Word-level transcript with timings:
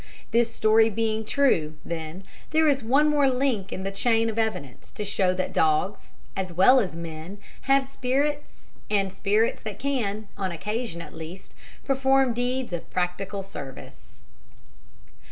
This 0.31 0.51
story 0.51 0.89
being 0.89 1.23
true, 1.23 1.75
then, 1.85 2.23
there 2.49 2.67
is 2.67 2.81
one 2.81 3.07
more 3.07 3.29
link 3.29 3.71
in 3.71 3.83
the 3.83 3.91
chain 3.91 4.31
of 4.31 4.39
evidence 4.39 4.89
to 4.89 5.05
show 5.05 5.31
that 5.35 5.53
dogs, 5.53 6.13
as 6.35 6.51
well 6.51 6.79
as 6.79 6.95
men, 6.95 7.37
have 7.69 7.85
spirits, 7.85 8.65
and 8.89 9.13
spirits 9.13 9.61
that 9.61 9.77
can, 9.77 10.27
on 10.35 10.51
occasion, 10.51 11.03
at 11.03 11.13
least, 11.13 11.53
perform 11.85 12.33
deeds 12.33 12.73
of 12.73 12.89
practical 12.89 13.43
service. 13.43 14.21